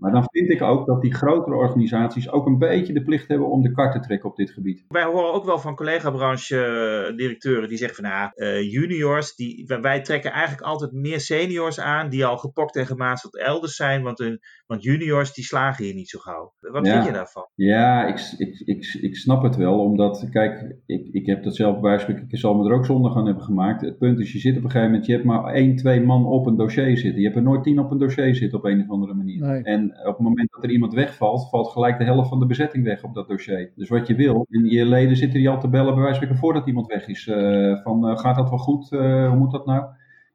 [0.00, 0.06] Eh.
[0.12, 3.50] Maar dan vind ik ook dat die grotere organisaties ook een beetje de plicht hebben
[3.50, 4.84] om de kar te trekken op dit gebied.
[4.88, 10.32] Wij horen ook wel van collega-branche-directeuren die zeggen van nou, uh, juniors, die, wij trekken
[10.32, 15.34] eigenlijk altijd meer seniors aan die al gepokt en gemazeld elders zijn, want, want juniors
[15.34, 16.52] die slagen hier niet zo gauw.
[16.60, 17.48] Wat vind je daarvan?
[17.54, 21.80] Ja, ik, ik, ik, ik snap het wel, omdat, kijk, ik, ik heb dat zelf
[21.80, 23.80] bij ik zal me er ook zondag aan hebben gemaakt.
[23.80, 26.26] Het punt is, je zit op een gegeven moment, je hebt maar één, twee man
[26.26, 27.20] op een dossier zitten.
[27.20, 29.46] Je hebt er nooit tien op een dossier zitten op een of andere manier.
[29.46, 29.62] Nee.
[29.62, 32.84] En op het moment dat er iemand wegvalt, valt gelijk de helft van de bezetting
[32.84, 33.72] weg op dat dossier.
[33.76, 36.36] Dus wat je wil, en je leden zitten die al te bellen bij wijze van
[36.36, 37.26] voordat iemand weg is.
[37.26, 38.92] Uh, van uh, gaat dat wel goed?
[38.92, 39.84] Uh, hoe moet dat nou?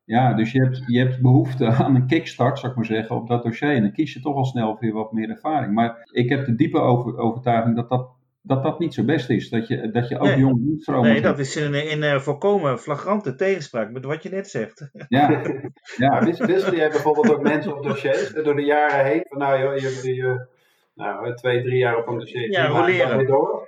[0.05, 3.27] Ja, dus je hebt, je hebt behoefte aan een kickstart, zou ik maar zeggen, op
[3.27, 3.75] dat dossier.
[3.75, 5.73] En dan kies je toch al snel voor wat meer ervaring.
[5.73, 8.09] Maar ik heb de diepe over, overtuiging dat dat
[8.45, 9.49] dat dat niet zo best is.
[9.49, 10.39] Dat je, dat je ook nee.
[10.39, 14.49] jong instromen Nee, dat is in, in uh, voorkomen flagrante tegenspraak met wat je net
[14.49, 14.89] zegt.
[15.07, 15.41] Ja.
[15.97, 16.23] ja.
[16.23, 19.25] Wissel jij bijvoorbeeld ook mensen op dossiers door de jaren heen?
[19.29, 20.47] Van nou, joh, je, je,
[20.95, 22.51] nou, twee, drie jaar op een dossier.
[22.51, 23.25] Ja, roleren.
[23.25, 23.67] Door.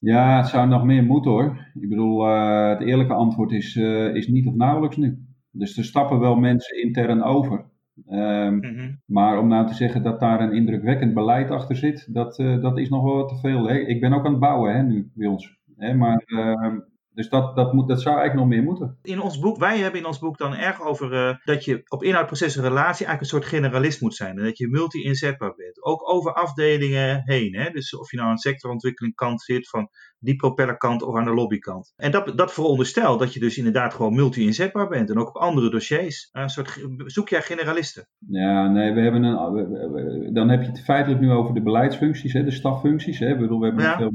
[0.00, 1.56] Ja, het zou nog meer moeten hoor.
[1.80, 5.18] Ik bedoel, uh, het eerlijke antwoord is, uh, is niet of nauwelijks nu.
[5.50, 7.64] Dus er stappen wel mensen intern over.
[8.10, 9.00] Um, mm-hmm.
[9.06, 12.78] Maar om nou te zeggen dat daar een indrukwekkend beleid achter zit, dat, uh, dat
[12.78, 13.68] is nog wel wat te veel.
[13.68, 13.78] Hè?
[13.78, 15.58] Ik ben ook aan het bouwen hè, nu bij ons.
[15.76, 15.94] Hè?
[15.94, 16.76] Maar uh,
[17.14, 18.98] dus dat, dat, moet, dat zou eigenlijk nog meer moeten.
[19.02, 22.02] In ons boek, wij hebben in ons boek dan erg over uh, dat je op
[22.02, 24.38] inhoud, proces en relatie eigenlijk een soort generalist moet zijn.
[24.38, 25.84] En dat je multi-inzetbaar bent.
[25.84, 27.54] Ook over afdelingen heen.
[27.54, 27.70] Hè?
[27.70, 29.88] Dus of je nou aan sectorontwikkeling kant zit, van
[30.24, 31.92] die propellerkant of aan de lobbykant.
[31.96, 35.10] En dat, dat veronderstelt dat je dus inderdaad gewoon multi-inzetbaar bent.
[35.10, 36.28] En ook op andere dossiers.
[36.32, 38.08] Een soort, zoek jij generalisten?
[38.18, 42.44] Ja, nee, we hebben een, dan heb je het feitelijk nu over de beleidsfuncties, hè,
[42.44, 43.18] de staffuncties.
[43.18, 43.28] Hè.
[43.28, 44.12] Ik bedoel, we hebben ja, veel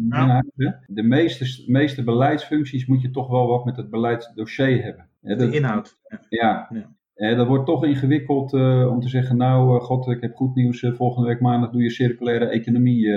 [0.56, 0.84] ja.
[0.86, 5.10] De meeste, meeste beleidsfuncties moet je toch wel wat met het beleidsdossier hebben.
[5.22, 6.00] Hè, de inhoud.
[6.30, 6.70] Ja.
[7.16, 7.36] ja.
[7.36, 10.82] dat wordt toch ingewikkeld uh, om te zeggen, nou uh, god, ik heb goed nieuws,
[10.82, 13.14] uh, volgende week maandag doe je circulaire economie.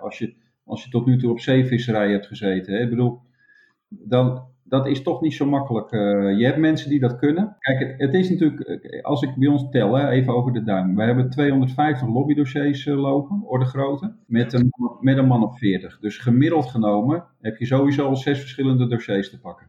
[0.00, 0.34] als, je,
[0.68, 2.74] als je tot nu toe op zeevisserij hebt gezeten.
[2.74, 2.80] Hè.
[2.80, 3.20] Ik bedoel,
[3.88, 5.90] dan, dat is toch niet zo makkelijk.
[6.38, 7.56] je hebt mensen die dat kunnen.
[7.58, 10.96] Kijk, het, het is natuurlijk, als ik bij ons tel, hè, even over de duim.
[10.96, 15.98] We hebben 250 lobbydossiers lopen, orde grootte, met een, met een man op 40.
[15.98, 19.66] Dus gemiddeld genomen heb je sowieso al zes verschillende dossiers te pakken.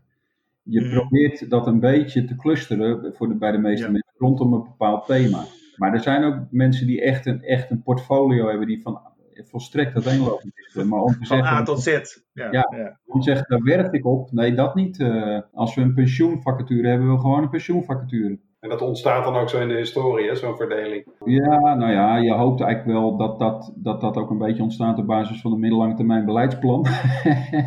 [0.63, 0.89] Je mm.
[0.89, 3.91] probeert dat een beetje te clusteren voor de, bij de meeste ja.
[3.91, 5.43] mensen rondom een bepaald thema.
[5.75, 9.01] Maar er zijn ook mensen die echt een, echt een portfolio hebben die van
[9.45, 10.83] volstrekt uiteenlopend is.
[10.83, 11.87] Maar om te van zeggen, A tot Z.
[12.33, 12.99] Ja, ja, ja.
[13.05, 14.31] om te zeggen, daar werk ik op.
[14.31, 14.99] Nee, dat niet.
[14.99, 18.39] Uh, als we een pensioenvacature hebben, hebben we gewoon een pensioenvacature.
[18.59, 21.05] En dat ontstaat dan ook zo in de historie, zo'n verdeling.
[21.25, 24.97] Ja, nou ja, je hoopt eigenlijk wel dat dat, dat dat ook een beetje ontstaat
[24.97, 26.85] op basis van een middellange termijn beleidsplan.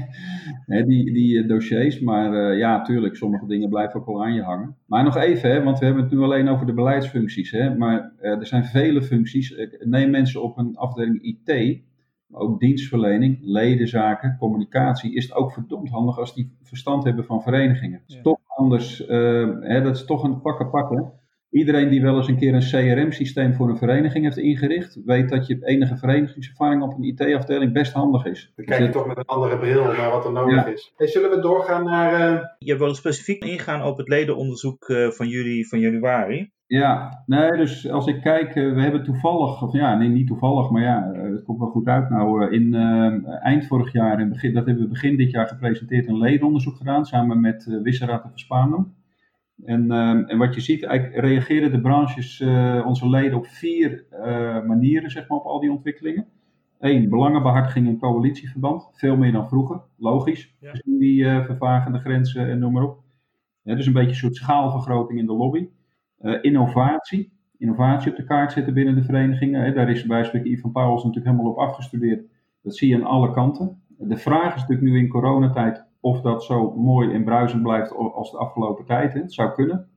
[0.87, 4.43] die, die eh, dossiers, maar uh, ja, tuurlijk, sommige dingen blijven ook wel aan je
[4.43, 4.77] hangen.
[4.87, 7.51] Maar nog even, hè, want we hebben het nu alleen over de beleidsfuncties.
[7.51, 9.55] Hè, maar uh, er zijn vele functies.
[9.79, 11.81] neem mensen op een afdeling IT,
[12.31, 18.03] ook dienstverlening, ledenzaken, communicatie, is het ook verdomd handig als die verstand hebben van verenigingen.
[18.07, 18.23] Ja.
[18.23, 18.99] Toch anders,
[19.61, 21.13] hè, dat is toch een pakken pakken.
[21.53, 25.47] Iedereen die wel eens een keer een CRM-systeem voor een vereniging heeft ingericht, weet dat
[25.47, 28.53] je enige verenigingservaring op een IT-afdeling best handig is.
[28.57, 30.93] Dan kijk je toch met een andere bril naar wat er nodig is.
[30.97, 32.33] Hey, zullen we doorgaan naar.
[32.33, 32.41] Uh...
[32.59, 36.51] Je wil specifiek ingaan op het ledenonderzoek uh, van jullie van januari.
[36.67, 40.83] Ja, nee, dus als ik kijk, we hebben toevallig, of ja, nee, niet toevallig, maar
[40.83, 42.51] ja, het komt wel goed uit nou.
[42.51, 46.19] In uh, eind vorig jaar, in begin, dat hebben we begin dit jaar gepresenteerd, een
[46.19, 48.95] ledenonderzoek gedaan, samen met uh, Wisseraad en Verspanum.
[49.65, 52.41] En, uh, en wat je ziet, eigenlijk reageren de branches,
[52.85, 54.07] onze leden, op vier
[54.67, 56.27] manieren, zeg maar, op al die ontwikkelingen.
[56.83, 58.89] Eén, belangenbehartiging in coalitieverband.
[58.93, 59.81] Veel meer dan vroeger.
[59.97, 60.55] Logisch.
[60.61, 60.71] Ja.
[60.71, 63.03] Gezien die uh, vervagende grenzen en noem maar op.
[63.63, 65.69] Ja, dus een beetje een soort schaalvergroting in de lobby.
[66.23, 67.33] Uh, innovatie.
[67.59, 69.65] Innovatie op de kaart zetten binnen de verenigingen.
[69.65, 69.73] Hè.
[69.73, 72.27] Daar is bij spreken Ivan Pauwels natuurlijk helemaal op afgestudeerd.
[72.63, 73.83] Dat zie je aan alle kanten.
[73.99, 78.31] De vraag is natuurlijk nu in coronatijd of dat zo mooi en bruisend blijft als
[78.31, 79.13] de afgelopen tijd.
[79.13, 79.21] Hè.
[79.21, 79.89] Het zou kunnen.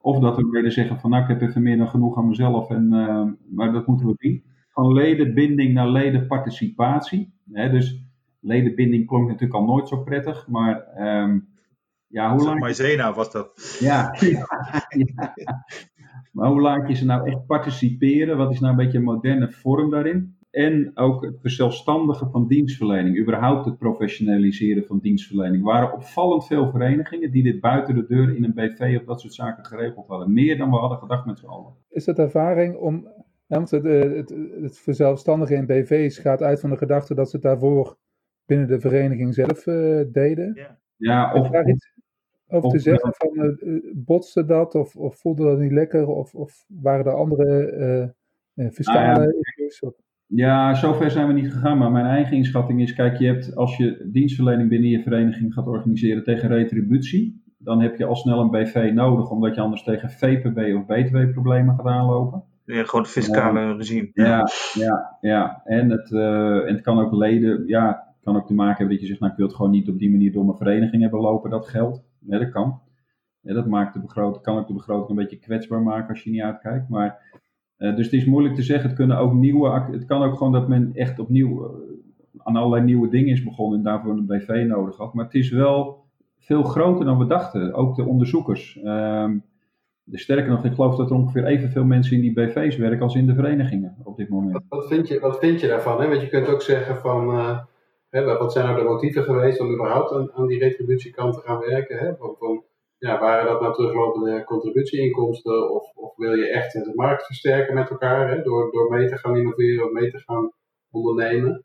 [0.00, 2.70] Of dat we willen zeggen van nou ik heb even meer dan genoeg aan mezelf.
[2.70, 4.44] En, uh, maar dat moeten we zien.
[4.68, 7.32] Van ledenbinding naar ledenparticipatie.
[7.52, 8.02] Hè, dus
[8.40, 10.48] ledenbinding klonk natuurlijk al nooit zo prettig.
[10.48, 11.48] Maar um,
[12.06, 12.60] ja, hoe lang...
[12.60, 13.76] Maizena was dat.
[13.80, 14.46] Ja, ja,
[15.34, 15.64] ja,
[16.32, 18.36] Maar hoe laat je ze nou echt participeren?
[18.36, 20.38] Wat is nou een beetje een moderne vorm daarin?
[20.50, 23.18] En ook het verzelfstandigen van dienstverlening.
[23.18, 25.56] Überhaupt het professionaliseren van dienstverlening.
[25.56, 29.20] Er waren opvallend veel verenigingen die dit buiten de deur in een BV of dat
[29.20, 30.32] soort zaken geregeld hadden.
[30.32, 31.74] Meer dan we hadden gedacht met z'n allen.
[31.88, 33.08] Is het ervaring om.
[33.46, 37.44] Want het, het, het verzelfstandigen in BV's gaat uit van de gedachte dat ze het
[37.44, 37.96] daarvoor
[38.46, 40.54] binnen de vereniging zelf uh, deden.
[40.54, 41.92] Ja, ja of, daar iets
[42.46, 43.12] over of, te zeggen?
[43.14, 46.06] Van, uh, botste dat of, of voelde dat niet lekker?
[46.06, 47.72] Of, of waren er andere
[48.54, 49.64] uh, fiscale Nou ja.
[49.66, 49.94] issues?
[50.34, 51.78] Ja, zover zijn we niet gegaan.
[51.78, 55.66] Maar mijn eigen inschatting is: kijk, je hebt als je dienstverlening binnen je vereniging gaat
[55.66, 60.10] organiseren tegen retributie, dan heb je al snel een BV nodig, omdat je anders tegen
[60.10, 62.44] VPB of BTW-problemen gaat aanlopen.
[62.64, 64.10] Ja, gewoon het fiscale regime.
[64.12, 65.62] Ja, ja, ja.
[65.64, 68.94] En het, uh, en het kan ook leden, ja, het kan ook te maken hebben
[68.94, 71.02] dat je zegt: nou, ik wil het gewoon niet op die manier door mijn vereniging
[71.02, 72.04] hebben lopen, dat geld.
[72.18, 72.80] Ja, dat kan.
[73.40, 76.30] Ja, dat maakt de begroting, kan ook de begroting een beetje kwetsbaar maken als je
[76.30, 76.88] niet uitkijkt.
[76.88, 77.40] Maar
[77.80, 78.88] uh, dus het is moeilijk te zeggen.
[78.88, 81.70] Het, kunnen ook nieuwe, het kan ook gewoon dat men echt opnieuw uh,
[82.36, 85.14] aan allerlei nieuwe dingen is begonnen en daarvoor een BV nodig had.
[85.14, 86.04] Maar het is wel
[86.38, 87.74] veel groter dan we dachten.
[87.74, 88.78] Ook de onderzoekers.
[88.84, 89.30] Uh,
[90.12, 93.26] sterker nog, ik geloof dat er ongeveer evenveel mensen in die BV's werken als in
[93.26, 94.64] de verenigingen op dit moment.
[94.68, 96.00] Wat, vind, je, wat vind je daarvan?
[96.00, 96.08] Hè?
[96.08, 97.58] Want je kunt ook zeggen van, uh,
[98.08, 101.58] hè, wat zijn nou de motieven geweest om überhaupt aan, aan die retributiekant te gaan
[101.58, 101.98] werken?
[101.98, 102.12] Hè?
[103.00, 107.90] Ja, waren dat nou teruglopende contributieinkomsten of, of wil je echt de markt versterken met
[107.90, 110.52] elkaar hè, door, door mee te gaan innoveren of mee te gaan
[110.90, 111.64] ondernemen?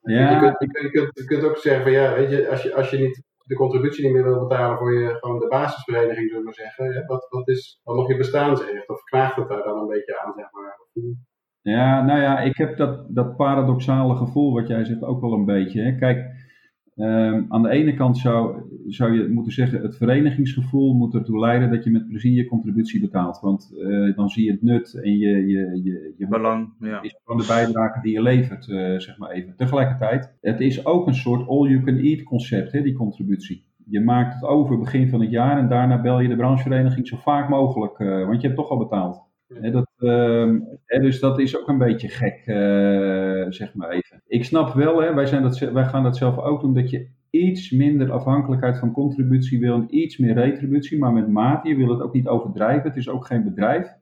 [0.00, 0.30] Ja.
[0.30, 2.62] Je, kunt, je, kunt, je, kunt, je kunt ook zeggen van ja, weet je, als
[2.62, 6.28] je, als je niet de contributie niet meer wil betalen voor je gewoon de basisvereniging,
[6.28, 8.88] zullen we maar zeggen, hè, wat, wat, is, wat nog je bestaansrecht?
[8.88, 10.78] Of knaagt het daar dan een beetje aan, zeg maar?
[11.62, 15.44] Ja, nou ja, ik heb dat, dat paradoxale gevoel wat jij zegt ook wel een
[15.44, 15.82] beetje.
[15.82, 15.96] Hè.
[15.96, 16.39] Kijk,
[17.00, 21.70] Um, aan de ene kant zou, zou je moeten zeggen, het verenigingsgevoel moet ertoe leiden
[21.70, 23.40] dat je met plezier je contributie betaalt.
[23.40, 27.02] Want uh, dan zie je het nut en je, je, je, je belang ja.
[27.02, 29.56] is van de bijdrage die je levert, uh, zeg maar even.
[29.56, 33.64] Tegelijkertijd, het is ook een soort all-you-can-eat concept, hè, die contributie.
[33.84, 37.16] Je maakt het over begin van het jaar en daarna bel je de branchevereniging zo
[37.16, 39.28] vaak mogelijk, uh, want je hebt toch al betaald.
[39.58, 39.90] Dat,
[40.86, 44.22] he, dus dat is ook een beetje gek, uh, zeg maar even.
[44.26, 47.08] Ik snap wel, hè, wij, zijn dat, wij gaan dat zelf ook doen, dat je
[47.30, 51.68] iets minder afhankelijkheid van contributie wil en iets meer retributie, maar met mate.
[51.68, 53.98] Je wil het ook niet overdrijven, het is ook geen bedrijf.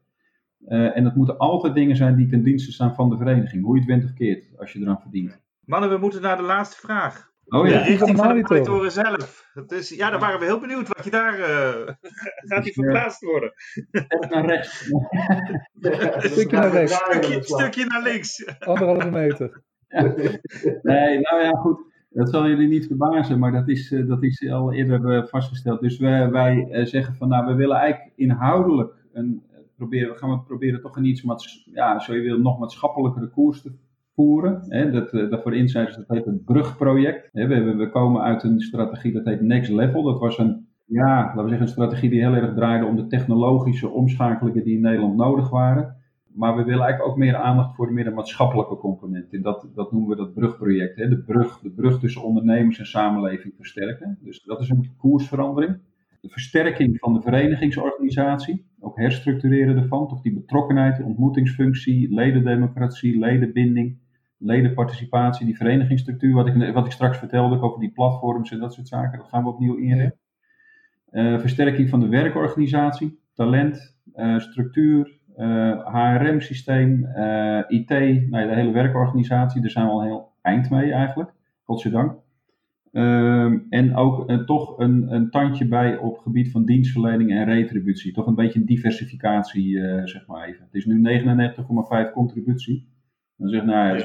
[0.69, 3.75] Uh, en het moeten altijd dingen zijn die ten dienste staan van de vereniging, hoe
[3.75, 5.41] je het went of keert, als je eraan verdient.
[5.65, 7.28] Mannen, we moeten naar de laatste vraag.
[7.49, 7.79] Oh ja.
[7.79, 9.51] De richting van de monitoren zelf.
[9.67, 11.89] Dus ja, daar waren we heel benieuwd wat je daar uh,
[12.51, 13.53] gaat die verplaatst worden.
[13.91, 14.91] Echt naar rechts.
[15.81, 16.95] Een stukje naar rechts.
[16.95, 18.47] Stukje, stukje naar links.
[18.59, 19.63] Anderhalve meter.
[20.83, 21.87] Nee, nou ja, goed.
[22.11, 25.81] Dat zal jullie niet verbazen, maar dat is, uh, dat is al eerder uh, vastgesteld.
[25.81, 29.43] Dus wij, wij zeggen van, nou, we willen eigenlijk inhoudelijk een,
[29.77, 33.29] proberen, we gaan we proberen toch een iets, maats, ja, zo je wil, nog maatschappelijkere
[33.29, 33.73] koers te
[34.18, 34.64] voeren.
[34.68, 37.28] Hè, dat, uh, dat voor insiders, dat heet het brugproject.
[37.33, 40.02] We, we komen uit een strategie dat heet Next Level.
[40.02, 43.07] Dat was een, ja, laten we zeggen, een strategie die heel erg draaide om de
[43.07, 45.96] technologische omschakelingen die in Nederland nodig waren.
[46.35, 49.33] Maar we willen eigenlijk ook meer aandacht voor de meer maatschappelijke component.
[49.33, 50.96] En dat, dat noemen we dat brugproject.
[50.96, 51.09] Hè?
[51.09, 54.18] De, brug, de brug tussen ondernemers en samenleving versterken.
[54.20, 55.78] Dus dat is een koersverandering.
[56.20, 58.64] De versterking van de verenigingsorganisatie.
[58.81, 60.09] Ook herstructureren ervan.
[60.09, 63.98] Toch die betrokkenheid, ontmoetingsfunctie, ledendemocratie, ledenbinding,
[64.38, 66.35] ledenparticipatie, die verenigingsstructuur.
[66.35, 69.18] Wat ik, wat ik straks vertelde over die platforms en dat soort zaken.
[69.18, 70.18] Dat gaan we opnieuw inrichten.
[71.12, 78.55] Uh, versterking van de werkorganisatie, talent, uh, structuur, uh, HRM-systeem, uh, IT, nou ja, de
[78.55, 82.16] hele werkorganisatie, daar zijn we al heel eind mee eigenlijk, godzijdank.
[82.92, 88.12] Um, en ook uh, toch een, een, tandje bij op gebied van dienstverlening en retributie.
[88.12, 90.64] Toch een beetje een diversificatie, zeg maar even.
[90.64, 91.20] Het is nu
[92.07, 92.88] 99,5 contributie.
[93.38, 94.05] Dan zeg nou ja,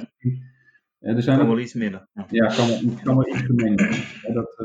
[0.99, 2.07] er zijn kan ook, wel iets minder.
[2.29, 2.67] Ja, kan
[3.03, 4.33] kan wel iets gemengd.
[4.33, 4.55] dat,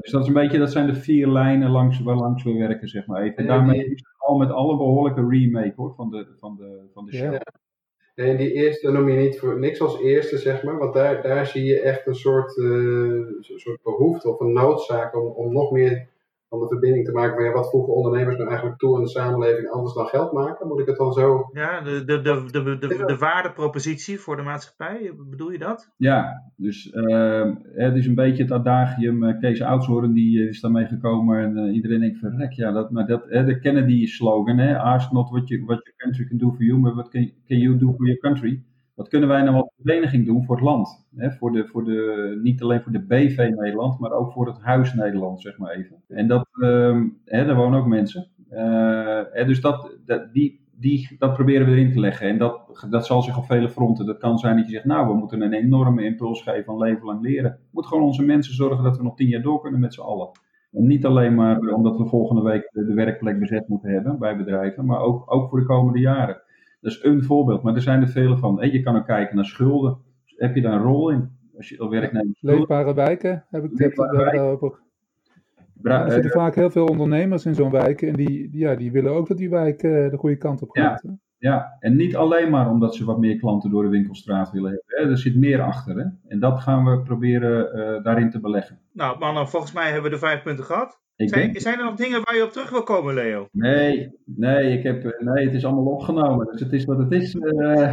[0.00, 2.88] dus dat is een beetje, dat zijn de vier lijnen langs, waar langs we werken,
[2.88, 3.36] zeg maar even.
[3.36, 7.16] En daarmee is al met alle behoorlijke remake hoor, van de, van de, van de
[7.16, 7.32] show.
[7.32, 7.40] Ja.
[8.14, 10.78] En die eerste noem je niet voor niks als eerste, zeg maar.
[10.78, 15.26] Want daar, daar zie je echt een soort, uh, soort behoefte of een noodzaak om,
[15.26, 16.08] om nog meer
[16.48, 19.08] van de verbinding te maken van ja, wat voegen ondernemers nou eigenlijk toe in de
[19.08, 20.68] samenleving anders dan geld maken?
[20.68, 21.48] Moet ik het dan zo...
[21.52, 25.92] Ja, de, de, de, de, de, de waardepropositie voor de maatschappij, bedoel je dat?
[25.96, 30.86] Ja, dus uh, het is een beetje het adagium, uh, Kees Oudshoorn die is daarmee
[30.86, 35.12] gekomen en uh, iedereen denkt verrek, ja, dat, maar dat, de Kennedy slogan, hè, ask
[35.12, 37.78] not what, you, what your country can do for you, but what can, can you
[37.78, 38.64] do for your country?
[38.96, 41.06] Wat kunnen wij nou als vereniging doen voor het land?
[41.16, 41.30] Hè?
[41.30, 44.94] Voor de, voor de, niet alleen voor de BV Nederland, maar ook voor het huis
[44.94, 46.02] Nederland, zeg maar even.
[46.08, 48.28] En dat, uh, hè, daar wonen ook mensen.
[48.48, 52.28] Hè, dus dat, dat, die, die, dat proberen we erin te leggen.
[52.28, 54.06] En dat, dat zal zich op vele fronten.
[54.06, 57.04] Dat kan zijn dat je zegt, nou, we moeten een enorme impuls geven van leven
[57.04, 57.50] lang leren.
[57.50, 60.00] We moeten gewoon onze mensen zorgen dat we nog tien jaar door kunnen met z'n
[60.00, 60.30] allen.
[60.72, 64.84] En niet alleen maar omdat we volgende week de werkplek bezet moeten hebben bij bedrijven,
[64.84, 66.42] maar ook, ook voor de komende jaren.
[66.86, 68.68] Dat is een voorbeeld, maar er zijn er vele van.
[68.70, 69.98] Je kan ook kijken naar schulden.
[70.24, 71.30] Heb je daar een rol in?
[71.56, 72.42] Als je werknemers.
[72.42, 74.78] Leefbare wijken heb ik het over.
[75.82, 79.28] er zitten vaak heel veel ondernemers in zo'n wijk en die, ja, die willen ook
[79.28, 81.02] dat die wijk uh, de goede kant op gaat.
[81.02, 84.70] Ja, ja, en niet alleen maar omdat ze wat meer klanten door de winkelstraat willen
[84.70, 85.04] hebben.
[85.04, 85.10] Hè.
[85.10, 85.96] Er zit meer achter.
[85.96, 86.04] Hè.
[86.28, 88.78] En dat gaan we proberen uh, daarin te beleggen.
[88.92, 91.04] Nou, mannen, volgens mij hebben we de vijf punten gehad.
[91.16, 91.60] Zijn, denk...
[91.60, 93.48] zijn, er nog dingen waar je op terug wil komen, Leo?
[93.52, 96.46] Nee, nee, ik heb, nee het is allemaal opgenomen.
[96.46, 97.34] Dus het is wat het is.
[97.34, 97.90] Uh...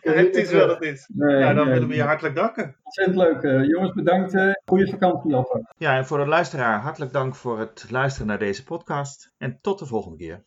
[0.00, 1.10] het is wat het is.
[1.14, 1.74] Nee, nou, dan nee.
[1.74, 2.76] willen we je hartelijk danken.
[2.82, 3.42] Ontzettend leuk.
[3.42, 4.34] Uh, jongens, bedankt.
[4.34, 5.74] Uh, goede vakantie alvast.
[5.76, 9.32] Ja, en voor de luisteraar, hartelijk dank voor het luisteren naar deze podcast.
[9.38, 10.42] En tot de volgende keer.